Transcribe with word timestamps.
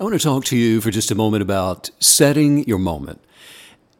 I 0.00 0.04
want 0.04 0.14
to 0.14 0.22
talk 0.22 0.44
to 0.44 0.56
you 0.56 0.80
for 0.80 0.92
just 0.92 1.10
a 1.10 1.16
moment 1.16 1.42
about 1.42 1.90
setting 1.98 2.62
your 2.68 2.78
moment. 2.78 3.20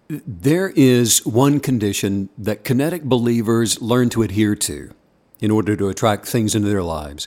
There 0.07 0.71
is 0.77 1.27
one 1.27 1.59
condition 1.59 2.29
that 2.39 2.63
kinetic 2.63 3.03
believers 3.03 3.83
learn 3.83 4.09
to 4.11 4.23
adhere 4.23 4.55
to 4.55 4.95
in 5.41 5.51
order 5.51 5.75
to 5.75 5.89
attract 5.89 6.29
things 6.29 6.55
into 6.55 6.69
their 6.69 6.85
lives. 6.85 7.27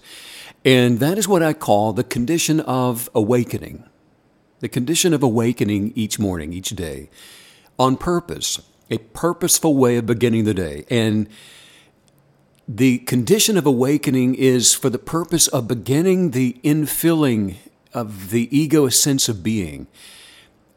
And 0.63 1.01
that 1.01 1.17
is 1.17 1.27
what 1.27 1.43
I 1.43 1.51
call 1.51 1.91
the 1.91 2.05
condition 2.05 2.61
of 2.61 3.09
awakening. 3.13 3.83
The 4.61 4.69
condition 4.69 5.13
of 5.13 5.21
awakening 5.21 5.91
each 5.93 6.17
morning, 6.17 6.53
each 6.53 6.69
day, 6.69 7.09
on 7.77 7.97
purpose, 7.97 8.61
a 8.89 8.99
purposeful 8.99 9.75
way 9.75 9.97
of 9.97 10.05
beginning 10.05 10.45
the 10.45 10.53
day. 10.53 10.85
And 10.89 11.27
the 12.69 12.99
condition 12.99 13.57
of 13.57 13.65
awakening 13.65 14.35
is 14.35 14.73
for 14.73 14.89
the 14.89 14.97
purpose 14.97 15.49
of 15.49 15.67
beginning 15.67 16.31
the 16.31 16.57
infilling 16.63 17.57
of 17.93 18.29
the 18.29 18.55
ego 18.55 18.89
sense 18.89 19.29
of 19.29 19.43
being 19.43 19.87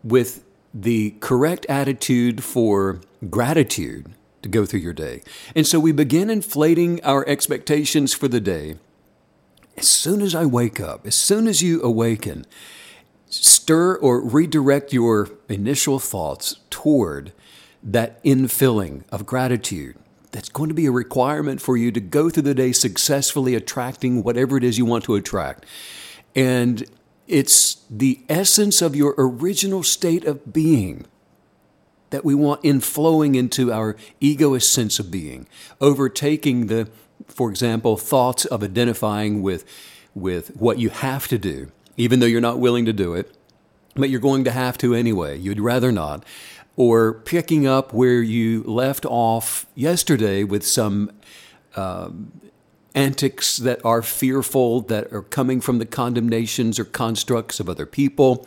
with 0.02 0.44
the 0.72 1.14
correct 1.20 1.64
attitude 1.68 2.42
for 2.42 3.00
gratitude 3.30 4.12
to 4.42 4.48
go 4.48 4.66
through 4.66 4.80
your 4.80 4.92
day. 4.92 5.22
And 5.54 5.66
so 5.66 5.78
we 5.78 5.92
begin 5.92 6.28
inflating 6.28 7.02
our 7.04 7.26
expectations 7.28 8.12
for 8.12 8.28
the 8.28 8.40
day. 8.40 8.76
As 9.76 9.88
soon 9.88 10.20
as 10.20 10.34
I 10.34 10.44
wake 10.44 10.80
up, 10.80 11.06
as 11.06 11.14
soon 11.14 11.48
as 11.48 11.62
you 11.62 11.82
awaken, 11.82 12.44
stir 13.28 13.96
or 13.96 14.20
redirect 14.20 14.92
your 14.92 15.28
initial 15.48 15.98
thoughts 15.98 16.60
toward 16.70 17.32
that 17.82 18.22
infilling 18.24 19.02
of 19.10 19.26
gratitude. 19.26 19.96
That's 20.30 20.48
going 20.48 20.68
to 20.68 20.74
be 20.74 20.86
a 20.86 20.90
requirement 20.90 21.60
for 21.60 21.76
you 21.76 21.92
to 21.92 22.00
go 22.00 22.30
through 22.30 22.44
the 22.44 22.54
day 22.54 22.72
successfully 22.72 23.54
attracting 23.54 24.22
whatever 24.22 24.56
it 24.56 24.64
is 24.64 24.78
you 24.78 24.84
want 24.84 25.04
to 25.04 25.14
attract. 25.14 25.66
And 26.34 26.84
it's 27.26 27.82
the 27.90 28.20
essence 28.28 28.82
of 28.82 28.94
your 28.94 29.14
original 29.16 29.82
state 29.82 30.24
of 30.24 30.52
being 30.52 31.06
that 32.10 32.24
we 32.24 32.34
want 32.34 32.62
inflowing 32.62 33.34
into 33.34 33.72
our 33.72 33.96
egoist 34.20 34.72
sense 34.72 34.98
of 34.98 35.10
being, 35.10 35.48
overtaking 35.80 36.68
the, 36.68 36.88
for 37.26 37.50
example, 37.50 37.96
thoughts 37.96 38.44
of 38.44 38.62
identifying 38.62 39.42
with, 39.42 39.64
with 40.14 40.54
what 40.56 40.78
you 40.78 40.90
have 40.90 41.26
to 41.26 41.38
do, 41.38 41.72
even 41.96 42.20
though 42.20 42.26
you're 42.26 42.40
not 42.40 42.60
willing 42.60 42.84
to 42.84 42.92
do 42.92 43.14
it, 43.14 43.34
but 43.96 44.10
you're 44.10 44.20
going 44.20 44.44
to 44.44 44.52
have 44.52 44.78
to 44.78 44.94
anyway. 44.94 45.36
You'd 45.36 45.58
rather 45.58 45.90
not. 45.90 46.24
Or 46.76 47.14
picking 47.14 47.66
up 47.66 47.92
where 47.92 48.22
you 48.22 48.62
left 48.62 49.04
off 49.06 49.66
yesterday 49.74 50.44
with 50.44 50.64
some 50.64 51.10
um, 51.76 52.32
antics 52.94 53.56
that 53.56 53.84
are 53.84 54.02
fearful, 54.02 54.80
that 54.82 55.12
are 55.12 55.22
coming 55.22 55.60
from 55.60 55.78
the 55.78 55.86
condemnations 55.86 56.78
or 56.78 56.84
constructs 56.84 57.58
of 57.58 57.68
other 57.68 57.86
people, 57.86 58.46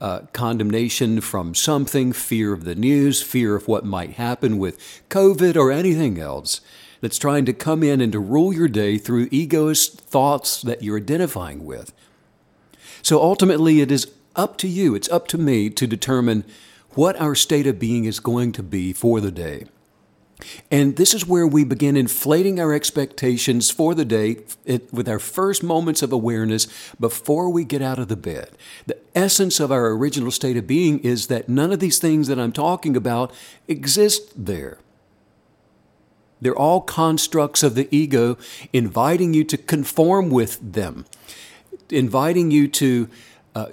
uh, 0.00 0.20
condemnation 0.32 1.20
from 1.20 1.54
something, 1.54 2.12
fear 2.12 2.52
of 2.52 2.64
the 2.64 2.74
news, 2.74 3.22
fear 3.22 3.56
of 3.56 3.68
what 3.68 3.84
might 3.84 4.12
happen 4.12 4.58
with 4.58 4.78
COVID 5.10 5.56
or 5.56 5.70
anything 5.70 6.18
else 6.18 6.60
that's 7.00 7.18
trying 7.18 7.44
to 7.46 7.52
come 7.52 7.82
in 7.82 8.00
and 8.00 8.12
to 8.12 8.20
rule 8.20 8.52
your 8.52 8.68
day 8.68 8.98
through 8.98 9.28
egoist 9.30 10.00
thoughts 10.00 10.62
that 10.62 10.82
you're 10.82 10.98
identifying 10.98 11.64
with. 11.64 11.92
So 13.02 13.20
ultimately, 13.20 13.80
it 13.80 13.90
is 13.90 14.12
up 14.36 14.56
to 14.58 14.68
you, 14.68 14.94
it's 14.94 15.08
up 15.08 15.26
to 15.28 15.38
me 15.38 15.70
to 15.70 15.86
determine 15.86 16.44
what 16.90 17.20
our 17.20 17.34
state 17.34 17.66
of 17.66 17.78
being 17.78 18.04
is 18.04 18.20
going 18.20 18.52
to 18.52 18.62
be 18.62 18.92
for 18.92 19.20
the 19.20 19.30
day. 19.30 19.64
And 20.70 20.96
this 20.96 21.14
is 21.14 21.26
where 21.26 21.46
we 21.46 21.64
begin 21.64 21.96
inflating 21.96 22.60
our 22.60 22.72
expectations 22.72 23.70
for 23.70 23.94
the 23.94 24.04
day 24.04 24.38
with 24.92 25.08
our 25.08 25.18
first 25.18 25.62
moments 25.62 26.02
of 26.02 26.12
awareness 26.12 26.66
before 26.98 27.50
we 27.50 27.64
get 27.64 27.82
out 27.82 27.98
of 27.98 28.08
the 28.08 28.16
bed. 28.16 28.50
The 28.86 28.98
essence 29.14 29.60
of 29.60 29.72
our 29.72 29.88
original 29.90 30.30
state 30.30 30.56
of 30.56 30.66
being 30.66 31.00
is 31.00 31.26
that 31.28 31.48
none 31.48 31.72
of 31.72 31.80
these 31.80 31.98
things 31.98 32.28
that 32.28 32.38
I'm 32.38 32.52
talking 32.52 32.96
about 32.96 33.32
exist 33.68 34.46
there. 34.46 34.78
They're 36.40 36.56
all 36.56 36.80
constructs 36.80 37.62
of 37.62 37.74
the 37.74 37.88
ego 37.94 38.38
inviting 38.72 39.34
you 39.34 39.44
to 39.44 39.58
conform 39.58 40.30
with 40.30 40.58
them, 40.72 41.04
inviting 41.90 42.50
you 42.50 42.66
to 42.68 43.08
uh, 43.54 43.66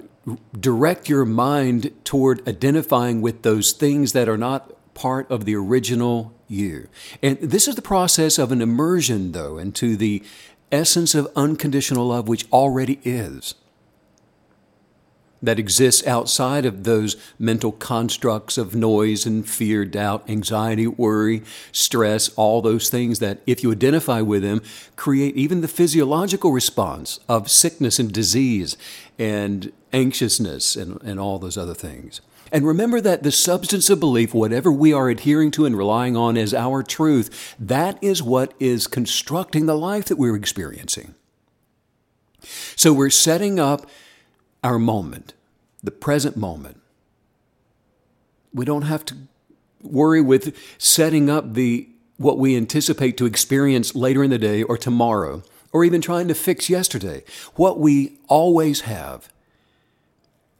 direct 0.58 1.08
your 1.08 1.24
mind 1.24 1.92
toward 2.04 2.46
identifying 2.46 3.22
with 3.22 3.42
those 3.42 3.72
things 3.72 4.12
that 4.12 4.28
are 4.28 4.36
not 4.36 4.70
part 4.98 5.30
of 5.30 5.44
the 5.44 5.54
original 5.54 6.34
you. 6.48 6.88
And 7.22 7.38
this 7.38 7.68
is 7.68 7.76
the 7.76 7.82
process 7.82 8.36
of 8.36 8.50
an 8.50 8.60
immersion, 8.60 9.30
though, 9.30 9.56
into 9.56 9.96
the 9.96 10.24
essence 10.72 11.14
of 11.14 11.30
unconditional 11.36 12.08
love, 12.08 12.26
which 12.26 12.50
already 12.50 12.98
is. 13.04 13.54
That 15.40 15.60
exists 15.60 16.04
outside 16.04 16.66
of 16.66 16.82
those 16.82 17.14
mental 17.38 17.70
constructs 17.70 18.58
of 18.58 18.74
noise 18.74 19.24
and 19.24 19.48
fear, 19.48 19.84
doubt, 19.84 20.28
anxiety, 20.28 20.88
worry, 20.88 21.44
stress, 21.70 22.28
all 22.30 22.60
those 22.60 22.88
things 22.90 23.20
that, 23.20 23.38
if 23.46 23.62
you 23.62 23.70
identify 23.70 24.20
with 24.20 24.42
them, 24.42 24.62
create 24.96 25.36
even 25.36 25.60
the 25.60 25.68
physiological 25.68 26.50
response 26.50 27.20
of 27.28 27.48
sickness 27.48 28.00
and 28.00 28.10
disease 28.12 28.76
and 29.16 29.70
anxiousness 29.92 30.74
and, 30.74 31.00
and 31.02 31.20
all 31.20 31.38
those 31.38 31.56
other 31.56 31.74
things. 31.74 32.20
And 32.50 32.66
remember 32.66 33.00
that 33.00 33.22
the 33.22 33.32
substance 33.32 33.90
of 33.90 34.00
belief, 34.00 34.32
whatever 34.32 34.72
we 34.72 34.92
are 34.92 35.10
adhering 35.10 35.50
to 35.52 35.66
and 35.66 35.76
relying 35.76 36.16
on 36.16 36.36
as 36.36 36.54
our 36.54 36.82
truth, 36.82 37.54
that 37.58 38.02
is 38.02 38.22
what 38.22 38.54
is 38.58 38.86
constructing 38.86 39.66
the 39.66 39.76
life 39.76 40.06
that 40.06 40.18
we're 40.18 40.36
experiencing. 40.36 41.14
So 42.76 42.92
we're 42.92 43.10
setting 43.10 43.58
up 43.58 43.88
our 44.62 44.78
moment, 44.78 45.34
the 45.82 45.90
present 45.90 46.36
moment. 46.36 46.80
We 48.52 48.64
don't 48.64 48.82
have 48.82 49.04
to 49.06 49.16
worry 49.82 50.20
with 50.20 50.56
setting 50.78 51.28
up 51.30 51.54
the 51.54 51.88
what 52.16 52.38
we 52.38 52.56
anticipate 52.56 53.16
to 53.16 53.26
experience 53.26 53.94
later 53.94 54.24
in 54.24 54.30
the 54.30 54.38
day 54.38 54.64
or 54.64 54.76
tomorrow, 54.76 55.42
or 55.72 55.84
even 55.84 56.00
trying 56.00 56.26
to 56.26 56.34
fix 56.34 56.68
yesterday. 56.68 57.22
What 57.54 57.78
we 57.78 58.18
always 58.26 58.80
have 58.80 59.28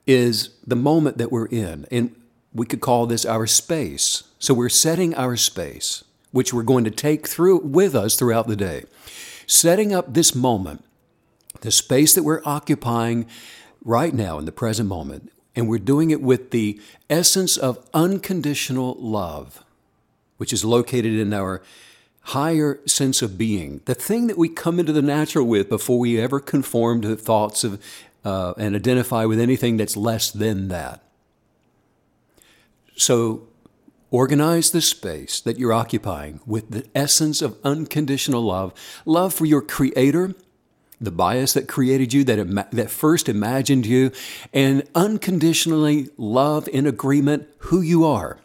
is 0.09 0.49
the 0.67 0.75
moment 0.75 1.19
that 1.19 1.31
we're 1.31 1.47
in. 1.47 1.87
And 1.91 2.17
we 2.53 2.67
could 2.67 2.81
call 2.81 3.07
this 3.07 3.27
our 3.27 3.47
space. 3.47 4.25
So 4.41 4.55
we're 4.55 4.71
setting 4.71 5.15
our 5.15 5.37
space, 5.37 6.03
which 6.33 6.53
we're 6.53 6.63
going 6.63 6.85
to 6.85 6.91
take 6.91 7.29
through 7.29 7.59
with 7.59 7.95
us 7.95 8.17
throughout 8.17 8.49
the 8.49 8.57
day. 8.57 8.85
Setting 9.47 9.95
up 9.95 10.15
this 10.15 10.35
moment, 10.35 10.83
the 11.61 11.71
space 11.71 12.15
that 12.15 12.23
we're 12.23 12.43
occupying 12.45 13.27
right 13.85 14.15
now 14.15 14.39
in 14.39 14.47
the 14.47 14.53
present 14.53 14.89
moment, 14.89 15.31
and 15.55 15.69
we're 15.69 15.79
doing 15.79 16.11
it 16.11 16.23
with 16.23 16.51
the 16.51 16.81
essence 17.11 17.57
of 17.57 17.85
unconditional 17.93 18.97
love, 18.99 19.65
which 20.39 20.53
is 20.53 20.65
located 20.65 21.15
in 21.15 21.35
our 21.35 21.63
higher 22.23 22.79
sense 22.87 23.23
of 23.23 23.39
being, 23.39 23.81
the 23.87 23.95
thing 23.95 24.27
that 24.27 24.37
we 24.37 24.49
come 24.49 24.79
into 24.79 24.93
the 24.93 25.03
natural 25.03 25.47
with 25.47 25.69
before 25.69 25.99
we 25.99 26.21
ever 26.21 26.41
conform 26.41 27.01
to 27.01 27.17
thoughts 27.17 27.65
of 27.65 27.83
uh, 28.29 28.53
and 28.59 28.77
identify 28.77 29.25
with 29.25 29.41
anything 29.41 29.79
that's 29.79 29.97
less 29.97 30.31
than 30.31 30.69
that. 30.69 31.03
So, 32.95 33.49
organize 34.11 34.71
the 34.71 34.83
space 34.83 35.41
that 35.41 35.59
you're 35.59 35.73
occupying 35.73 36.41
with 36.45 36.71
the 36.71 36.85
essence 36.95 37.41
of 37.41 37.57
unconditional 37.65 38.43
love 38.43 38.75
love 39.07 39.33
for 39.33 39.47
your 39.47 39.63
Creator, 39.63 40.35
the 41.01 41.11
bias 41.11 41.55
that 41.55 41.69
created 41.69 42.13
you, 42.13 42.23
that, 42.25 42.39
ima- 42.39 42.69
that 42.71 42.91
first 42.91 43.31
imagined 43.31 43.87
you, 43.87 44.13
and 44.53 44.87
unconditionally 44.95 46.11
love 46.19 46.69
in 46.69 46.87
agreement 46.87 47.49
who 47.71 47.81
you 47.81 48.05
are 48.05 48.39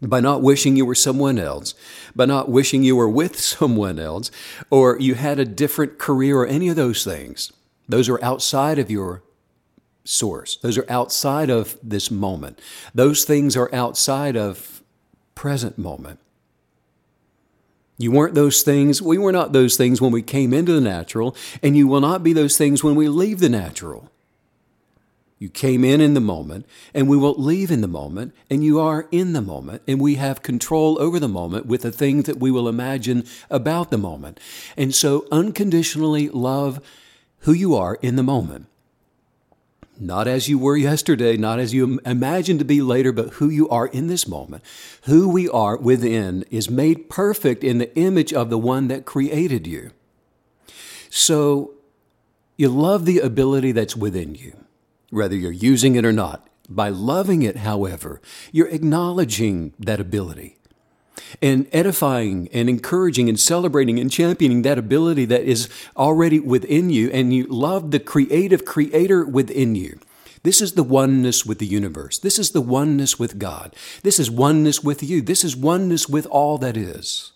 by 0.00 0.20
not 0.20 0.42
wishing 0.42 0.76
you 0.76 0.86
were 0.86 0.94
someone 0.94 1.38
else, 1.40 1.74
by 2.14 2.26
not 2.26 2.48
wishing 2.48 2.84
you 2.84 2.94
were 2.94 3.08
with 3.08 3.36
someone 3.56 3.98
else, 3.98 4.30
or 4.70 4.96
you 5.00 5.16
had 5.16 5.40
a 5.40 5.44
different 5.44 5.98
career 5.98 6.38
or 6.38 6.46
any 6.46 6.68
of 6.68 6.76
those 6.76 7.02
things. 7.02 7.52
Those 7.92 8.08
are 8.08 8.24
outside 8.24 8.78
of 8.78 8.90
your 8.90 9.22
source. 10.02 10.56
Those 10.56 10.78
are 10.78 10.86
outside 10.90 11.50
of 11.50 11.76
this 11.82 12.10
moment. 12.10 12.58
Those 12.94 13.26
things 13.26 13.54
are 13.54 13.68
outside 13.70 14.34
of 14.34 14.82
present 15.34 15.76
moment. 15.76 16.18
You 17.98 18.10
weren't 18.10 18.34
those 18.34 18.62
things, 18.62 19.02
we 19.02 19.18
were 19.18 19.30
not 19.30 19.52
those 19.52 19.76
things 19.76 20.00
when 20.00 20.10
we 20.10 20.22
came 20.22 20.54
into 20.54 20.72
the 20.72 20.80
natural, 20.80 21.36
and 21.62 21.76
you 21.76 21.86
will 21.86 22.00
not 22.00 22.22
be 22.22 22.32
those 22.32 22.56
things 22.56 22.82
when 22.82 22.94
we 22.94 23.08
leave 23.08 23.40
the 23.40 23.50
natural. 23.50 24.10
You 25.38 25.50
came 25.50 25.84
in 25.84 26.00
in 26.00 26.14
the 26.14 26.20
moment, 26.20 26.64
and 26.94 27.10
we 27.10 27.18
will 27.18 27.34
leave 27.34 27.70
in 27.70 27.82
the 27.82 27.88
moment, 27.88 28.34
and 28.48 28.64
you 28.64 28.80
are 28.80 29.06
in 29.12 29.34
the 29.34 29.42
moment, 29.42 29.82
and 29.86 30.00
we 30.00 30.14
have 30.14 30.42
control 30.42 30.98
over 30.98 31.20
the 31.20 31.28
moment 31.28 31.66
with 31.66 31.82
the 31.82 31.92
things 31.92 32.24
that 32.24 32.40
we 32.40 32.50
will 32.50 32.70
imagine 32.70 33.26
about 33.50 33.90
the 33.90 33.98
moment. 33.98 34.40
And 34.78 34.94
so, 34.94 35.26
unconditionally 35.30 36.30
love 36.30 36.80
who 37.42 37.52
you 37.52 37.74
are 37.74 37.96
in 38.02 38.16
the 38.16 38.22
moment. 38.22 38.66
Not 40.00 40.26
as 40.26 40.48
you 40.48 40.58
were 40.58 40.76
yesterday, 40.76 41.36
not 41.36 41.60
as 41.60 41.72
you 41.72 42.00
imagine 42.04 42.58
to 42.58 42.64
be 42.64 42.82
later, 42.82 43.12
but 43.12 43.34
who 43.34 43.48
you 43.48 43.68
are 43.68 43.86
in 43.86 44.08
this 44.08 44.26
moment. 44.26 44.64
Who 45.04 45.28
we 45.28 45.48
are 45.48 45.76
within 45.76 46.44
is 46.50 46.70
made 46.70 47.08
perfect 47.08 47.62
in 47.62 47.78
the 47.78 47.94
image 47.96 48.32
of 48.32 48.50
the 48.50 48.58
one 48.58 48.88
that 48.88 49.04
created 49.04 49.66
you. 49.66 49.90
So 51.10 51.74
you 52.56 52.68
love 52.68 53.04
the 53.04 53.20
ability 53.20 53.72
that's 53.72 53.96
within 53.96 54.34
you. 54.34 54.56
whether 55.12 55.36
you're 55.36 55.52
using 55.52 55.94
it 55.94 56.06
or 56.06 56.12
not. 56.12 56.48
By 56.68 56.88
loving 56.88 57.42
it, 57.42 57.58
however, 57.58 58.22
you're 58.50 58.68
acknowledging 58.68 59.74
that 59.78 60.00
ability 60.00 60.56
and 61.40 61.66
edifying 61.72 62.48
and 62.52 62.68
encouraging 62.68 63.28
and 63.28 63.38
celebrating 63.38 63.98
and 63.98 64.10
championing 64.10 64.62
that 64.62 64.78
ability 64.78 65.24
that 65.26 65.42
is 65.42 65.68
already 65.96 66.40
within 66.40 66.90
you, 66.90 67.10
and 67.10 67.34
you 67.34 67.46
love 67.46 67.90
the 67.90 68.00
creative 68.00 68.64
creator 68.64 69.24
within 69.24 69.74
you. 69.74 69.98
This 70.42 70.60
is 70.60 70.72
the 70.72 70.82
oneness 70.82 71.46
with 71.46 71.58
the 71.58 71.66
universe. 71.66 72.18
This 72.18 72.38
is 72.38 72.50
the 72.50 72.60
oneness 72.60 73.18
with 73.18 73.38
God. 73.38 73.74
This 74.02 74.18
is 74.18 74.30
oneness 74.30 74.82
with 74.82 75.02
you. 75.02 75.22
This 75.22 75.44
is 75.44 75.56
oneness 75.56 76.08
with 76.08 76.26
all 76.26 76.58
that 76.58 76.76
is. 76.76 77.32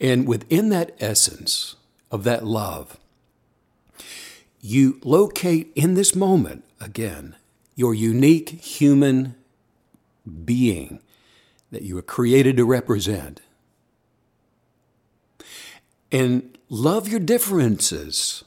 And 0.00 0.26
within 0.26 0.70
that 0.70 0.94
essence 1.00 1.76
of 2.10 2.24
that 2.24 2.44
love, 2.44 2.98
you 4.60 4.98
locate 5.04 5.70
in 5.74 5.94
this 5.94 6.14
moment, 6.14 6.64
again, 6.80 7.36
your 7.76 7.92
unique 7.92 8.48
human 8.48 9.34
being 10.44 11.00
that 11.74 11.82
you 11.82 11.94
were 11.94 12.02
created 12.02 12.56
to 12.56 12.64
represent. 12.64 13.40
And 16.10 16.56
love 16.68 17.08
your 17.08 17.20
differences. 17.20 18.44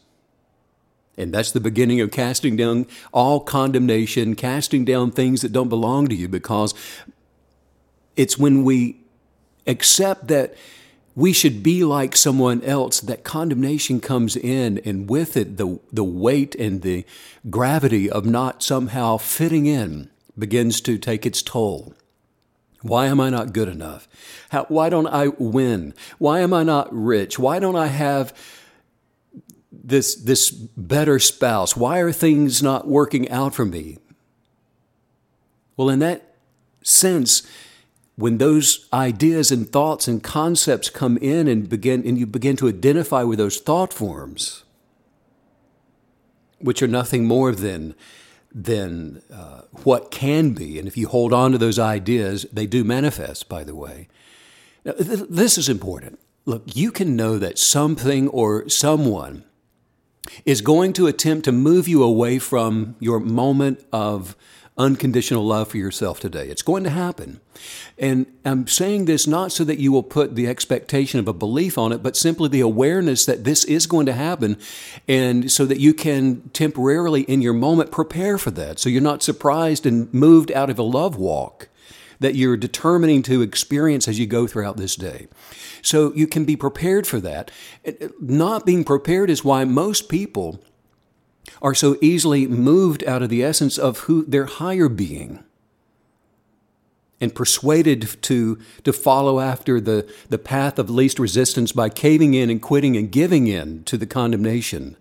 And 1.18 1.33
that's 1.33 1.51
the 1.51 1.59
beginning 1.59 2.00
of 2.01 2.12
casting 2.12 2.56
down 2.56 2.85
all 3.12 3.39
condemnation, 3.39 4.35
casting 4.35 4.85
down 4.85 5.12
things 5.12 5.41
that 5.41 5.51
don't 5.51 5.69
belong 5.69 6.07
to 6.07 6.15
you, 6.15 6.27
because 6.27 6.74
it's 8.15 8.38
when 8.38 8.63
we 8.63 9.00
accept 9.65 10.27
that 10.27 10.56
we 11.15 11.33
should 11.33 11.63
be 11.63 11.83
like 11.83 12.15
someone 12.15 12.62
else 12.62 13.00
that 13.01 13.24
condemnation 13.24 14.00
comes 14.00 14.35
in, 14.35 14.77
and 14.85 15.09
with 15.09 15.35
it, 15.35 15.57
the, 15.57 15.79
the 15.91 16.03
weight 16.03 16.53
and 16.56 16.83
the 16.83 17.03
gravity 17.50 18.07
of 18.09 18.25
not 18.25 18.62
somehow 18.62 19.18
fitting 19.18 19.65
in 19.65 20.12
begins 20.38 20.79
to 20.81 21.00
take 21.00 21.25
its 21.25 21.41
toll. 21.41 21.95
Why 22.81 23.07
am 23.07 23.19
I 23.19 23.29
not 23.29 23.53
good 23.53 23.68
enough? 23.68 24.07
How, 24.50 24.65
why 24.65 24.89
don't 24.89 25.07
I 25.07 25.27
win? 25.27 25.94
Why 26.19 26.39
am 26.39 26.53
I 26.53 26.63
not 26.63 26.88
rich? 26.94 27.39
Why 27.39 27.59
don't 27.59 27.75
I 27.75 27.88
have 27.88 28.33
this, 29.71 30.15
this 30.15 30.51
better 30.51 31.19
spouse? 31.19 31.75
Why 31.75 32.00
are 32.00 32.12
things 32.12 32.62
not 32.62 32.88
working 32.88 33.29
out 33.29 33.56
for 33.56 33.65
me? 33.65 33.97
Well, 35.75 35.89
in 35.89 36.00
that 36.00 36.35
sense, 36.83 37.44
when 38.15 38.39
those 38.39 38.88
ideas 38.91 39.51
and 39.51 39.69
thoughts 39.69 40.07
and 40.07 40.24
concepts 40.24 40.89
come 40.89 41.18
in 41.18 41.47
and 41.47 41.69
begin 41.69 42.06
and 42.06 42.18
you 42.18 42.25
begin 42.25 42.56
to 42.57 42.68
identify 42.68 43.24
with 43.24 43.38
those 43.38 43.57
thought 43.57 43.94
forms, 43.94 44.63
which 46.59 46.81
are 46.81 46.88
nothing 46.88 47.25
more 47.25 47.51
than 47.53 47.94
than 48.63 49.21
uh, 49.31 49.62
what 49.83 50.09
can 50.09 50.51
be. 50.51 50.80
And 50.80 50.88
if 50.88 50.98
you 50.98 51.07
hold 51.07 51.31
on 51.31 51.51
to 51.51 51.59
those 51.59 51.77
ideas, 51.77 52.48
they 52.51 52.65
do 52.65 52.83
manifest, 52.83 53.48
by 53.48 53.63
the 53.63 53.75
way. 53.75 54.07
Now, 54.83 54.94
th- 54.94 55.27
this 55.30 55.59
is 55.59 55.69
important. 55.69 56.19
Look, 56.45 56.63
you 56.75 56.92
can 56.92 57.15
know 57.15 57.38
that 57.38 57.59
something 57.59 58.27
or 58.30 58.68
someone 58.68 59.44
is 60.44 60.62
going 60.62 60.94
to 60.94 61.06
attempt 61.06 61.45
to 61.45 61.51
move 61.51 61.88
you 61.88 62.01
away 62.01 62.39
from 62.39 62.95
your 63.00 63.19
moment 63.19 63.86
of 63.94 64.36
unconditional 64.77 65.45
love 65.45 65.69
for 65.69 65.77
yourself 65.77 66.19
today. 66.19 66.47
It's 66.47 66.62
going 66.62 66.83
to 66.83 66.89
happen. 66.89 67.39
And 67.97 68.27
I'm 68.45 68.68
saying 68.68 69.06
this 69.06 69.25
not 69.25 69.51
so 69.51 69.63
that 69.63 69.79
you 69.79 69.91
will 69.91 70.03
put 70.03 70.35
the 70.35 70.47
expectation 70.47 71.19
of 71.19 71.27
a 71.27 71.33
belief 71.33 71.77
on 71.77 71.91
it, 71.91 72.03
but 72.03 72.15
simply 72.15 72.50
the 72.50 72.62
awareness 72.62 73.25
that 73.25 73.44
this 73.44 73.63
is 73.65 73.88
going 73.88 74.06
to 74.06 74.13
happen. 74.13 74.57
And 75.07 75.51
so 75.51 75.65
that 75.65 75.79
you 75.79 75.94
can 75.94 76.50
temporarily 76.50 77.21
in 77.24 77.41
your 77.41 77.53
moment 77.53 77.91
prepare 77.91 78.38
for 78.38 78.51
that. 78.51 78.79
So 78.79 78.89
you're 78.89 79.01
not 79.01 79.24
surprised 79.24 79.85
and 79.85 80.13
moved 80.13 80.51
out 80.51 80.69
of 80.69 80.77
a 80.77 80.83
love 80.83 81.18
walk 81.18 81.69
that 82.19 82.35
you're 82.35 82.57
determining 82.57 83.21
to 83.24 83.41
experience 83.41 84.07
as 84.07 84.19
you 84.19 84.25
go 84.25 84.47
throughout 84.47 84.77
this 84.77 84.95
day. 84.95 85.27
So 85.81 86.13
you 86.13 86.27
can 86.27 86.45
be 86.45 86.56
prepared 86.56 87.06
for 87.06 87.19
that. 87.19 87.51
Not 88.19 88.65
being 88.65 88.83
prepared 88.83 89.29
is 89.29 89.44
why 89.44 89.65
most 89.65 90.09
people 90.09 90.59
are 91.61 91.75
so 91.75 91.97
easily 92.01 92.47
moved 92.47 93.03
out 93.05 93.21
of 93.21 93.29
the 93.29 93.44
essence 93.44 93.77
of 93.77 93.99
who 93.99 94.23
their 94.25 94.45
higher 94.45 94.89
being 94.89 95.44
and 97.19 97.33
persuaded 97.33 98.21
to, 98.21 98.59
to 98.83 98.94
follow 98.94 99.39
after 99.39 99.81
the, 99.81 100.11
the 100.29 100.38
path 100.38 100.77
of 100.77 100.89
least 100.89 101.19
resistance 101.19 101.71
by 101.71 101.89
caving 101.89 102.33
in 102.33 102.49
and 102.49 102.61
quitting 102.61 102.95
and 102.95 103.11
giving 103.11 103.47
in 103.47 103.83
to 103.85 103.97
the 103.97 104.05
condemnation 104.05 104.95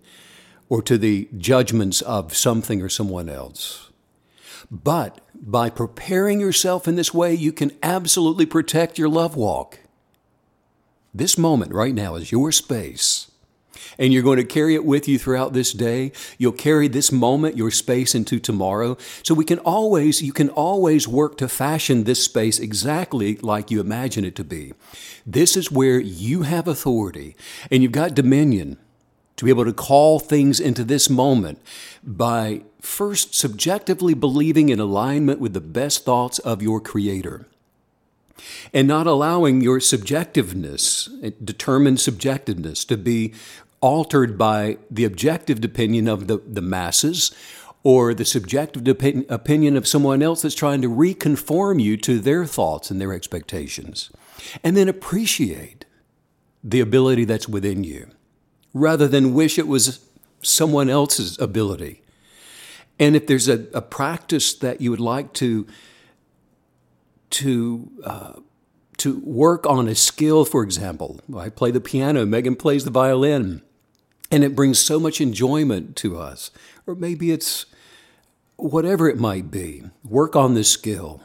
or 0.69 0.81
to 0.81 0.97
the 0.97 1.29
judgments 1.37 2.01
of 2.01 2.35
something 2.35 2.81
or 2.81 2.89
someone 2.89 3.29
else. 3.29 3.89
But 4.69 5.21
by 5.33 5.69
preparing 5.69 6.39
yourself 6.39 6.87
in 6.87 6.95
this 6.95 7.13
way, 7.13 7.33
you 7.33 7.53
can 7.53 7.71
absolutely 7.83 8.45
protect 8.45 8.97
your 8.97 9.09
love 9.09 9.35
walk. 9.35 9.79
This 11.13 11.37
moment 11.37 11.71
right 11.71 11.93
now 11.93 12.15
is 12.15 12.31
your 12.31 12.51
space 12.51 13.31
and 13.97 14.13
you're 14.13 14.23
going 14.23 14.37
to 14.37 14.43
carry 14.43 14.75
it 14.75 14.85
with 14.85 15.07
you 15.07 15.17
throughout 15.17 15.53
this 15.53 15.73
day. 15.73 16.11
You'll 16.37 16.51
carry 16.51 16.87
this 16.87 17.11
moment, 17.11 17.57
your 17.57 17.71
space 17.71 18.15
into 18.15 18.39
tomorrow. 18.39 18.97
So 19.23 19.33
we 19.33 19.45
can 19.45 19.59
always, 19.59 20.21
you 20.21 20.33
can 20.33 20.49
always 20.49 21.07
work 21.07 21.37
to 21.37 21.47
fashion 21.47 22.03
this 22.03 22.23
space 22.23 22.59
exactly 22.59 23.37
like 23.37 23.71
you 23.71 23.79
imagine 23.79 24.25
it 24.25 24.35
to 24.35 24.43
be. 24.43 24.73
This 25.25 25.57
is 25.57 25.71
where 25.71 25.99
you 25.99 26.43
have 26.43 26.67
authority 26.67 27.35
and 27.71 27.83
you've 27.83 27.91
got 27.91 28.15
dominion 28.15 28.77
to 29.37 29.45
be 29.45 29.51
able 29.51 29.65
to 29.65 29.73
call 29.73 30.19
things 30.19 30.59
into 30.59 30.83
this 30.83 31.09
moment 31.09 31.61
by 32.03 32.63
first 32.81 33.35
subjectively 33.35 34.13
believing 34.13 34.69
in 34.69 34.79
alignment 34.79 35.39
with 35.39 35.53
the 35.53 35.61
best 35.61 36.03
thoughts 36.05 36.39
of 36.39 36.61
your 36.61 36.81
Creator 36.81 37.45
and 38.73 38.87
not 38.87 39.07
allowing 39.07 39.61
your 39.61 39.79
subjectiveness, 39.79 41.09
determined 41.43 41.97
subjectiveness, 41.97 42.87
to 42.87 42.97
be 42.97 43.33
altered 43.81 44.37
by 44.37 44.77
the 44.89 45.05
objective 45.05 45.63
opinion 45.63 46.07
of 46.07 46.27
the, 46.27 46.37
the 46.37 46.61
masses 46.61 47.31
or 47.83 48.13
the 48.13 48.25
subjective 48.25 48.87
opinion 49.29 49.77
of 49.77 49.87
someone 49.87 50.21
else 50.21 50.41
that's 50.41 50.55
trying 50.55 50.81
to 50.81 50.89
reconform 50.89 51.79
you 51.79 51.95
to 51.95 52.19
their 52.19 52.45
thoughts 52.45 52.91
and 52.91 52.99
their 52.99 53.13
expectations. 53.13 54.11
And 54.63 54.75
then 54.75 54.89
appreciate 54.89 55.85
the 56.63 56.79
ability 56.79 57.25
that's 57.25 57.47
within 57.47 57.83
you 57.83 58.09
rather 58.73 59.07
than 59.07 59.33
wish 59.33 59.57
it 59.57 59.67
was 59.67 60.05
someone 60.41 60.89
else's 60.89 61.39
ability. 61.39 62.01
And 62.99 63.15
if 63.15 63.27
there's 63.27 63.47
a, 63.47 63.67
a 63.73 63.81
practice 63.81 64.53
that 64.55 64.81
you 64.81 64.91
would 64.91 64.99
like 64.99 65.33
to, 65.33 65.67
to 67.29 67.91
uh, 68.03 68.33
to 68.97 69.19
work 69.19 69.65
on 69.67 69.87
a 69.87 69.95
skill, 69.95 70.43
for 70.43 70.63
example. 70.63 71.19
I 71.35 71.49
play 71.49 71.71
the 71.71 71.79
piano, 71.79 72.25
Megan 72.25 72.55
plays 72.55 72.83
the 72.83 72.89
violin 72.89 73.61
and 74.31 74.43
it 74.43 74.55
brings 74.55 74.79
so 74.79 74.99
much 74.99 75.21
enjoyment 75.21 75.95
to 75.97 76.17
us. 76.17 76.51
Or 76.85 76.95
maybe 76.95 77.31
it's 77.31 77.65
whatever 78.55 79.09
it 79.09 79.17
might 79.17 79.51
be. 79.51 79.83
Work 80.03 80.35
on 80.35 80.53
this 80.53 80.71
skill 80.71 81.21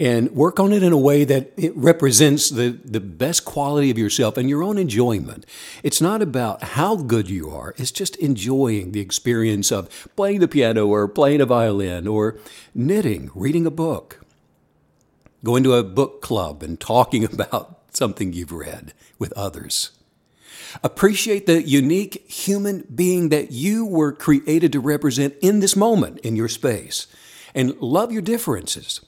and 0.00 0.30
work 0.32 0.58
on 0.58 0.72
it 0.72 0.82
in 0.82 0.92
a 0.92 0.98
way 0.98 1.24
that 1.24 1.52
it 1.56 1.76
represents 1.76 2.50
the, 2.50 2.78
the 2.84 3.00
best 3.00 3.44
quality 3.44 3.90
of 3.90 3.98
yourself 3.98 4.36
and 4.36 4.50
your 4.50 4.62
own 4.62 4.76
enjoyment. 4.76 5.46
It's 5.82 6.00
not 6.00 6.20
about 6.20 6.62
how 6.62 6.96
good 6.96 7.30
you 7.30 7.50
are, 7.50 7.74
it's 7.76 7.92
just 7.92 8.16
enjoying 8.16 8.92
the 8.92 9.00
experience 9.00 9.70
of 9.70 10.08
playing 10.16 10.40
the 10.40 10.48
piano 10.48 10.86
or 10.86 11.06
playing 11.06 11.40
a 11.40 11.46
violin 11.46 12.08
or 12.08 12.38
knitting, 12.74 13.30
reading 13.34 13.66
a 13.66 13.70
book, 13.70 14.20
going 15.44 15.62
to 15.62 15.74
a 15.74 15.84
book 15.84 16.20
club 16.20 16.62
and 16.62 16.80
talking 16.80 17.24
about 17.32 17.78
something 17.90 18.32
you've 18.32 18.52
read 18.52 18.92
with 19.18 19.32
others. 19.34 19.92
Appreciate 20.82 21.46
the 21.46 21.62
unique 21.62 22.28
human 22.28 22.86
being 22.94 23.28
that 23.28 23.52
you 23.52 23.86
were 23.86 24.12
created 24.12 24.72
to 24.72 24.80
represent 24.80 25.34
in 25.40 25.60
this 25.60 25.76
moment 25.76 26.18
in 26.20 26.36
your 26.36 26.48
space. 26.48 27.06
And 27.54 27.78
love 27.80 28.10
your 28.10 28.22
differences. 28.22 29.00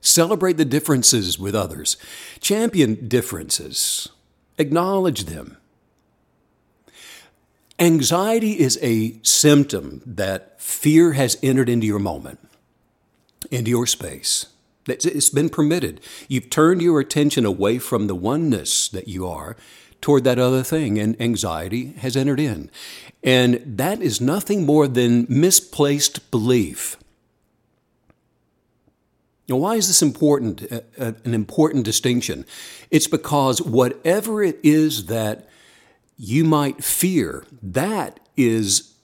Celebrate 0.00 0.56
the 0.56 0.64
differences 0.64 1.38
with 1.38 1.54
others. 1.54 1.98
Champion 2.40 3.06
differences. 3.06 4.08
Acknowledge 4.56 5.24
them. 5.24 5.58
Anxiety 7.78 8.58
is 8.58 8.78
a 8.82 9.18
symptom 9.22 10.02
that 10.06 10.60
fear 10.60 11.12
has 11.12 11.38
entered 11.42 11.68
into 11.68 11.86
your 11.86 11.98
moment, 11.98 12.38
into 13.50 13.70
your 13.70 13.86
space. 13.86 14.46
It's 14.86 15.30
been 15.30 15.48
permitted. 15.48 16.00
You've 16.28 16.50
turned 16.50 16.82
your 16.82 17.00
attention 17.00 17.44
away 17.44 17.78
from 17.78 18.06
the 18.06 18.14
oneness 18.14 18.88
that 18.88 19.08
you 19.08 19.26
are 19.26 19.56
toward 20.00 20.24
that 20.24 20.38
other 20.38 20.62
thing, 20.62 20.98
and 20.98 21.20
anxiety 21.20 21.92
has 21.98 22.16
entered 22.16 22.40
in. 22.40 22.70
And 23.22 23.60
that 23.64 24.00
is 24.00 24.20
nothing 24.20 24.64
more 24.64 24.88
than 24.88 25.26
misplaced 25.28 26.30
belief. 26.30 26.96
Now, 29.48 29.56
why 29.56 29.74
is 29.74 29.88
this 29.88 30.00
important? 30.00 30.62
Uh, 30.70 30.80
uh, 30.98 31.12
an 31.24 31.34
important 31.34 31.84
distinction. 31.84 32.46
It's 32.90 33.08
because 33.08 33.60
whatever 33.60 34.44
it 34.44 34.58
is 34.62 35.06
that 35.06 35.48
you 36.16 36.44
might 36.44 36.84
fear, 36.84 37.44
that 37.62 38.20
is, 38.36 38.94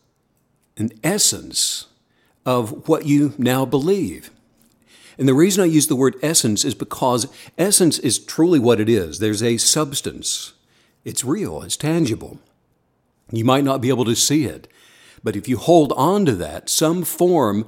an 0.77 0.93
essence, 1.03 1.87
of 2.45 2.89
what 2.89 3.07
you 3.07 3.35
now 3.39 3.65
believe. 3.65 4.31
And 5.19 5.27
the 5.27 5.35
reason 5.35 5.63
I 5.63 5.67
use 5.67 5.87
the 5.89 5.97
word 5.97 6.17
essence 6.23 6.65
is 6.65 6.75
because 6.75 7.27
essence 7.59 7.99
is 7.99 8.19
truly 8.19 8.59
what 8.59 8.81
it 8.81 8.89
is. 8.89 9.19
There's 9.19 9.43
a 9.43 9.57
substance, 9.57 10.53
it's 11.07 11.25
real, 11.25 11.63
it's 11.63 11.77
tangible. 11.77 12.41
You 13.31 13.45
might 13.45 13.65
not 13.65 13.81
be 13.81 13.89
able 13.89 14.05
to 14.07 14.17
see 14.17 14.45
it, 14.45 14.67
but 15.23 15.37
if 15.37 15.49
you 15.49 15.57
hold 15.57 15.93
on 15.93 16.27
to 16.27 16.33
that, 16.35 16.69
some 16.69 17.05
form 17.05 17.67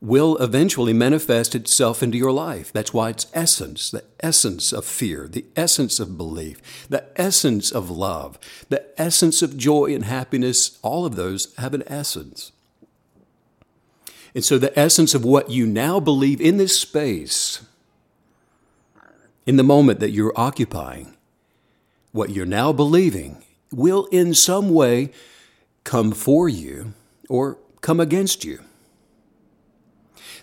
will 0.00 0.36
eventually 0.36 0.92
manifest 0.92 1.56
itself 1.56 2.00
into 2.00 2.16
your 2.16 2.30
life. 2.30 2.72
That's 2.72 2.94
why 2.94 3.10
it's 3.10 3.26
essence, 3.34 3.90
the 3.90 4.04
essence 4.20 4.72
of 4.72 4.84
fear, 4.84 5.26
the 5.26 5.46
essence 5.56 5.98
of 5.98 6.16
belief, 6.16 6.86
the 6.88 7.04
essence 7.20 7.72
of 7.72 7.90
love, 7.90 8.38
the 8.68 8.86
essence 8.96 9.42
of 9.42 9.56
joy 9.56 9.92
and 9.92 10.04
happiness. 10.04 10.78
All 10.82 11.04
of 11.04 11.16
those 11.16 11.52
have 11.56 11.74
an 11.74 11.82
essence. 11.88 12.52
And 14.32 14.44
so, 14.44 14.58
the 14.58 14.78
essence 14.78 15.12
of 15.14 15.24
what 15.24 15.50
you 15.50 15.66
now 15.66 15.98
believe 15.98 16.40
in 16.40 16.56
this 16.56 16.78
space, 16.78 17.66
in 19.44 19.56
the 19.56 19.64
moment 19.64 19.98
that 19.98 20.10
you're 20.10 20.32
occupying, 20.36 21.15
what 22.16 22.30
you're 22.30 22.46
now 22.46 22.72
believing 22.72 23.44
will 23.70 24.06
in 24.06 24.34
some 24.34 24.70
way 24.70 25.12
come 25.84 26.10
for 26.12 26.48
you 26.48 26.94
or 27.28 27.58
come 27.80 28.00
against 28.00 28.44
you. 28.44 28.60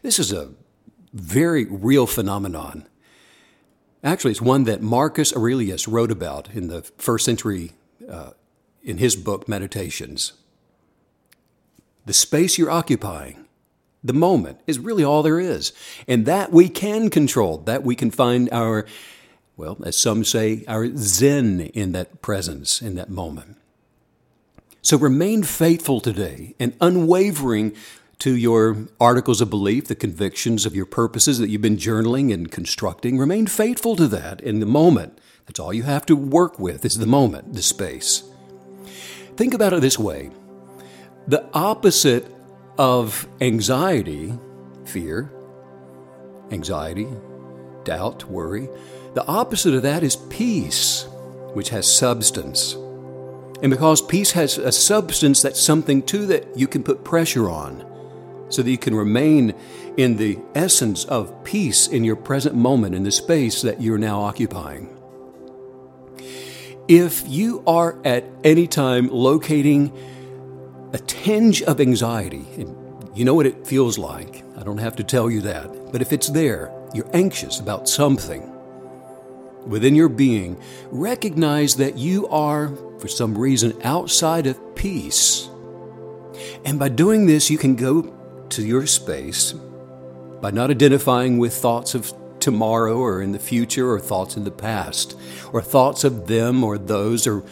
This 0.01 0.19
is 0.19 0.31
a 0.31 0.51
very 1.13 1.65
real 1.65 2.05
phenomenon. 2.07 2.87
Actually, 4.03 4.31
it's 4.31 4.41
one 4.41 4.65
that 4.65 4.81
Marcus 4.81 5.33
Aurelius 5.33 5.87
wrote 5.87 6.11
about 6.11 6.49
in 6.53 6.67
the 6.67 6.81
first 6.97 7.25
century 7.25 7.71
uh, 8.09 8.31
in 8.83 8.97
his 8.97 9.15
book, 9.15 9.47
Meditations. 9.47 10.33
The 12.05 12.13
space 12.13 12.57
you're 12.57 12.69
occupying, 12.69 13.45
the 14.03 14.13
moment, 14.13 14.59
is 14.67 14.77
really 14.77 15.05
all 15.05 15.23
there 15.23 15.39
is. 15.39 15.71
And 16.05 16.25
that 16.25 16.51
we 16.51 16.67
can 16.67 17.09
control, 17.09 17.59
that 17.59 17.83
we 17.83 17.95
can 17.95 18.11
find 18.11 18.49
our, 18.51 18.85
well, 19.55 19.77
as 19.85 19.97
some 19.97 20.23
say, 20.23 20.63
our 20.67 20.89
zen 20.95 21.61
in 21.61 21.91
that 21.91 22.21
presence, 22.21 22.81
in 22.81 22.95
that 22.95 23.09
moment. 23.09 23.57
So 24.81 24.97
remain 24.97 25.43
faithful 25.43 26.01
today 26.01 26.55
and 26.59 26.75
unwavering 26.81 27.75
to 28.19 28.35
your 28.35 28.87
articles 28.99 29.41
of 29.41 29.49
belief, 29.49 29.87
the 29.87 29.95
convictions 29.95 30.65
of 30.65 30.75
your 30.75 30.85
purposes 30.85 31.39
that 31.39 31.49
you've 31.49 31.61
been 31.61 31.77
journaling 31.77 32.33
and 32.33 32.51
constructing. 32.51 33.17
Remain 33.17 33.47
faithful 33.47 33.95
to 33.95 34.07
that 34.07 34.41
in 34.41 34.59
the 34.59 34.65
moment. 34.65 35.19
That's 35.45 35.59
all 35.59 35.73
you 35.73 35.83
have 35.83 36.05
to 36.07 36.15
work 36.15 36.57
with 36.57 36.85
is 36.85 36.97
the 36.97 37.05
moment, 37.05 37.53
the 37.53 37.61
space. 37.61 38.23
Think 39.35 39.53
about 39.53 39.73
it 39.73 39.81
this 39.81 39.99
way 39.99 40.31
the 41.27 41.45
opposite 41.53 42.25
of 42.77 43.27
anxiety, 43.39 44.33
fear, 44.85 45.31
anxiety, 46.51 47.07
doubt, 47.83 48.25
worry, 48.25 48.67
the 49.13 49.25
opposite 49.27 49.75
of 49.75 49.83
that 49.83 50.03
is 50.03 50.15
peace, 50.15 51.05
which 51.53 51.69
has 51.69 51.91
substance. 51.91 52.73
And 53.61 53.69
because 53.69 54.01
peace 54.01 54.31
has 54.31 54.57
a 54.57 54.71
substance, 54.71 55.41
that's 55.41 55.59
something 55.59 56.01
too 56.01 56.25
that 56.27 56.57
you 56.57 56.67
can 56.67 56.83
put 56.83 57.03
pressure 57.03 57.49
on 57.49 57.85
so 58.49 58.61
that 58.61 58.69
you 58.69 58.77
can 58.77 58.95
remain 58.95 59.53
in 59.97 60.17
the 60.17 60.39
essence 60.55 61.05
of 61.05 61.43
peace 61.43 61.87
in 61.87 62.03
your 62.03 62.15
present 62.15 62.55
moment, 62.55 62.95
in 62.95 63.03
the 63.03 63.11
space 63.11 63.61
that 63.61 63.81
you're 63.81 63.97
now 63.97 64.21
occupying. 64.21 64.89
If 66.87 67.27
you 67.27 67.63
are 67.65 67.97
at 68.03 68.25
any 68.43 68.67
time 68.67 69.07
locating 69.09 69.91
a 70.91 70.97
tinge 70.97 71.61
of 71.63 71.79
anxiety, 71.79 72.45
and 72.57 72.75
you 73.15 73.25
know 73.25 73.33
what 73.33 73.45
it 73.45 73.65
feels 73.65 73.97
like, 73.97 74.43
I 74.57 74.63
don't 74.63 74.79
have 74.79 74.95
to 74.97 75.03
tell 75.03 75.31
you 75.31 75.41
that, 75.41 75.91
but 75.91 76.01
if 76.01 76.11
it's 76.11 76.29
there, 76.29 76.71
you're 76.93 77.09
anxious 77.13 77.59
about 77.59 77.87
something 77.87 78.52
within 79.65 79.95
your 79.95 80.09
being, 80.09 80.57
recognize 80.91 81.75
that 81.75 81.97
you 81.97 82.27
are, 82.27 82.75
for 82.99 83.07
some 83.07 83.37
reason, 83.37 83.79
outside 83.83 84.47
of 84.47 84.75
peace. 84.75 85.49
And 86.65 86.79
by 86.79 86.89
doing 86.89 87.25
this, 87.25 87.49
you 87.49 87.57
can 87.57 87.75
go 87.75 88.13
to 88.49 88.65
your 88.65 88.85
space 88.85 89.53
by 90.41 90.51
not 90.51 90.69
identifying 90.69 91.37
with 91.37 91.53
thoughts 91.53 91.95
of 91.95 92.13
tomorrow 92.39 92.97
or 92.97 93.21
in 93.21 93.31
the 93.31 93.39
future 93.39 93.89
or 93.89 93.99
thoughts 93.99 94.35
in 94.35 94.43
the 94.43 94.51
past 94.51 95.17
or 95.53 95.61
thoughts 95.61 96.03
of 96.03 96.27
them 96.27 96.63
or 96.63 96.77
those 96.77 97.25
or 97.25 97.43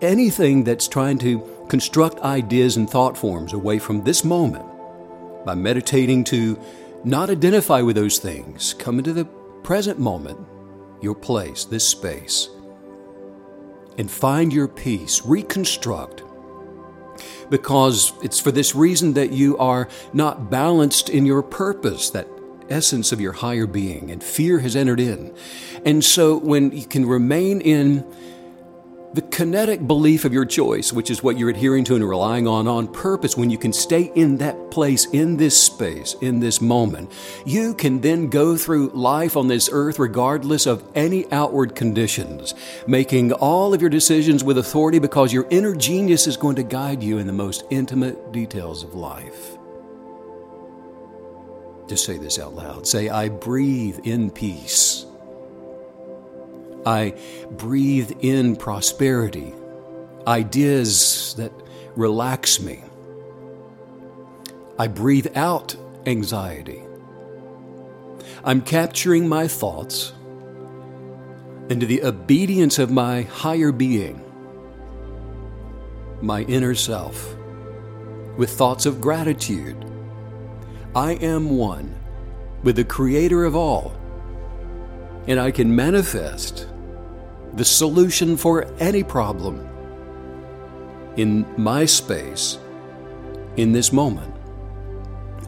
anything 0.00 0.64
that's 0.64 0.88
trying 0.88 1.18
to 1.18 1.40
construct 1.68 2.18
ideas 2.20 2.76
and 2.76 2.90
thought 2.90 3.16
forms 3.16 3.52
away 3.52 3.78
from 3.78 4.02
this 4.02 4.24
moment 4.24 4.64
by 5.44 5.54
meditating 5.54 6.24
to 6.24 6.58
not 7.04 7.30
identify 7.30 7.80
with 7.80 7.96
those 7.96 8.18
things, 8.18 8.74
come 8.74 8.98
into 8.98 9.12
the 9.12 9.26
present 9.62 9.98
moment, 9.98 10.38
your 11.04 11.14
place, 11.14 11.64
this 11.64 11.86
space, 11.86 12.48
and 13.96 14.10
find 14.10 14.52
your 14.52 14.66
peace, 14.66 15.22
reconstruct 15.24 16.24
because 17.50 18.12
it's 18.22 18.40
for 18.40 18.50
this 18.50 18.74
reason 18.74 19.12
that 19.14 19.30
you 19.32 19.56
are 19.58 19.88
not 20.12 20.50
balanced 20.50 21.08
in 21.08 21.26
your 21.26 21.42
purpose, 21.42 22.10
that 22.10 22.26
essence 22.68 23.12
of 23.12 23.20
your 23.20 23.32
higher 23.32 23.66
being, 23.66 24.10
and 24.10 24.22
fear 24.22 24.60
has 24.60 24.74
entered 24.74 25.00
in. 25.00 25.34
And 25.84 26.04
so 26.04 26.36
when 26.38 26.72
you 26.72 26.86
can 26.86 27.06
remain 27.06 27.60
in 27.60 28.04
the 29.14 29.22
kinetic 29.22 29.86
belief 29.86 30.24
of 30.24 30.32
your 30.32 30.44
choice, 30.44 30.92
which 30.92 31.08
is 31.08 31.22
what 31.22 31.38
you're 31.38 31.48
adhering 31.48 31.84
to 31.84 31.94
and 31.94 32.06
relying 32.06 32.48
on 32.48 32.66
on 32.66 32.88
purpose, 32.88 33.36
when 33.36 33.48
you 33.48 33.56
can 33.56 33.72
stay 33.72 34.10
in 34.16 34.38
that 34.38 34.72
place, 34.72 35.06
in 35.06 35.36
this 35.36 35.60
space, 35.60 36.16
in 36.20 36.40
this 36.40 36.60
moment, 36.60 37.12
you 37.46 37.74
can 37.74 38.00
then 38.00 38.28
go 38.28 38.56
through 38.56 38.88
life 38.88 39.36
on 39.36 39.46
this 39.46 39.70
earth 39.72 40.00
regardless 40.00 40.66
of 40.66 40.82
any 40.96 41.30
outward 41.30 41.76
conditions, 41.76 42.54
making 42.88 43.32
all 43.34 43.72
of 43.72 43.80
your 43.80 43.90
decisions 43.90 44.42
with 44.42 44.58
authority 44.58 44.98
because 44.98 45.32
your 45.32 45.46
inner 45.48 45.76
genius 45.76 46.26
is 46.26 46.36
going 46.36 46.56
to 46.56 46.64
guide 46.64 47.00
you 47.00 47.18
in 47.18 47.28
the 47.28 47.32
most 47.32 47.62
intimate 47.70 48.32
details 48.32 48.82
of 48.82 48.94
life. 48.94 49.56
Just 51.86 52.04
say 52.04 52.18
this 52.18 52.40
out 52.40 52.54
loud. 52.54 52.84
Say, 52.84 53.10
I 53.10 53.28
breathe 53.28 54.00
in 54.02 54.32
peace. 54.32 55.06
I 56.86 57.14
breathe 57.50 58.12
in 58.20 58.56
prosperity, 58.56 59.54
ideas 60.26 61.34
that 61.38 61.52
relax 61.96 62.60
me. 62.60 62.82
I 64.78 64.88
breathe 64.88 65.28
out 65.36 65.76
anxiety. 66.06 66.82
I'm 68.44 68.60
capturing 68.60 69.28
my 69.28 69.48
thoughts 69.48 70.12
into 71.70 71.86
the 71.86 72.02
obedience 72.04 72.78
of 72.78 72.90
my 72.90 73.22
higher 73.22 73.72
being, 73.72 74.20
my 76.20 76.42
inner 76.42 76.74
self, 76.74 77.36
with 78.36 78.50
thoughts 78.50 78.84
of 78.84 79.00
gratitude. 79.00 79.76
I 80.94 81.12
am 81.14 81.56
one 81.56 81.98
with 82.62 82.76
the 82.76 82.84
Creator 82.84 83.44
of 83.44 83.56
all, 83.56 83.94
and 85.26 85.40
I 85.40 85.50
can 85.50 85.74
manifest 85.74 86.68
the 87.56 87.64
solution 87.64 88.36
for 88.36 88.66
any 88.80 89.02
problem 89.02 89.66
in 91.16 91.46
my 91.56 91.84
space 91.84 92.58
in 93.56 93.72
this 93.72 93.92
moment. 93.92 94.34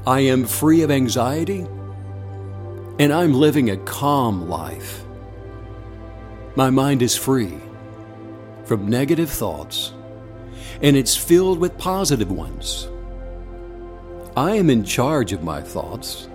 I 0.06 0.20
am 0.20 0.44
free 0.44 0.82
of 0.82 0.90
anxiety 0.90 1.66
and 2.98 3.12
I'm 3.12 3.34
living 3.34 3.70
a 3.70 3.76
calm 3.78 4.48
life. 4.48 5.04
My 6.54 6.70
mind 6.70 7.02
is 7.02 7.16
free 7.16 7.58
from 8.64 8.88
negative 8.88 9.30
thoughts 9.30 9.92
and 10.82 10.96
it's 10.96 11.16
filled 11.16 11.58
with 11.58 11.76
positive 11.76 12.30
ones. 12.30 12.88
I 14.36 14.54
am 14.54 14.70
in 14.70 14.84
charge 14.84 15.32
of 15.32 15.42
my 15.42 15.60
thoughts, 15.60 16.28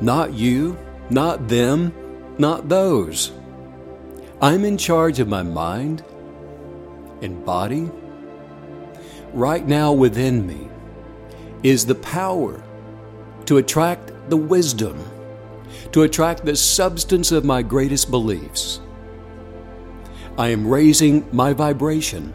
not 0.00 0.32
you, 0.32 0.76
not 1.10 1.46
them, 1.46 1.92
not 2.38 2.68
those. 2.68 3.32
I'm 4.42 4.64
in 4.64 4.76
charge 4.76 5.20
of 5.20 5.28
my 5.28 5.44
mind 5.44 6.02
and 7.20 7.44
body. 7.44 7.88
Right 9.32 9.64
now 9.64 9.92
within 9.92 10.44
me 10.44 10.68
is 11.62 11.86
the 11.86 11.94
power 11.94 12.60
to 13.46 13.58
attract 13.58 14.10
the 14.30 14.36
wisdom, 14.36 14.98
to 15.92 16.02
attract 16.02 16.44
the 16.44 16.56
substance 16.56 17.30
of 17.30 17.44
my 17.44 17.62
greatest 17.62 18.10
beliefs. 18.10 18.80
I 20.36 20.48
am 20.48 20.66
raising 20.66 21.24
my 21.30 21.52
vibration 21.52 22.34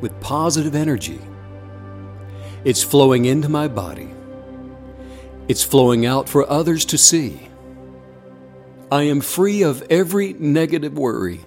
with 0.00 0.18
positive 0.22 0.74
energy. 0.74 1.20
It's 2.64 2.82
flowing 2.82 3.26
into 3.26 3.50
my 3.50 3.68
body. 3.68 4.08
It's 5.48 5.62
flowing 5.62 6.06
out 6.06 6.30
for 6.30 6.48
others 6.48 6.86
to 6.86 6.96
see. 6.96 7.50
I 8.92 9.04
am 9.04 9.22
free 9.22 9.62
of 9.62 9.82
every 9.88 10.34
negative 10.34 10.98
worry. 10.98 11.40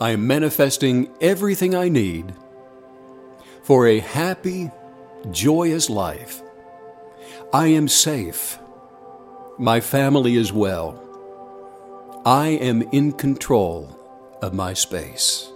I 0.00 0.10
am 0.10 0.28
manifesting 0.28 1.10
everything 1.20 1.74
I 1.74 1.88
need 1.88 2.32
for 3.64 3.88
a 3.88 3.98
happy, 3.98 4.70
joyous 5.32 5.90
life. 5.90 6.40
I 7.52 7.66
am 7.66 7.88
safe. 7.88 8.60
My 9.58 9.80
family 9.80 10.36
is 10.36 10.52
well. 10.52 11.02
I 12.24 12.50
am 12.50 12.82
in 12.92 13.10
control 13.10 13.98
of 14.40 14.54
my 14.54 14.74
space. 14.74 15.50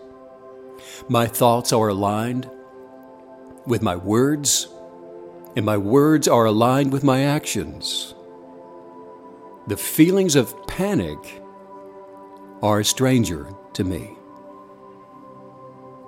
My 1.09 1.29
thoughts 1.29 1.73
are 1.73 1.87
aligned 1.87 2.51
with 3.65 3.81
my 3.81 3.95
words, 3.95 4.67
and 5.55 5.65
my 5.65 5.77
words 5.77 6.27
are 6.27 6.47
aligned 6.47 6.93
with 6.93 7.05
my 7.05 7.23
actions. 7.23 8.17
The 9.66 9.76
feelings 9.76 10.35
of 10.35 10.66
panic 10.66 11.40
are 12.62 12.81
a 12.81 12.85
stranger 12.85 13.49
to 13.75 13.85
me. 13.85 14.16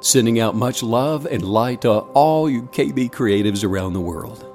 Sending 0.01 0.41
out 0.41 0.57
much 0.57 0.83
love 0.83 1.25
and 1.27 1.43
light 1.43 1.83
to 1.83 1.91
all 1.91 2.51
you 2.51 2.63
KB 2.63 3.11
creatives 3.11 3.65
around 3.65 3.93
the 3.93 4.01
world. 4.01 4.54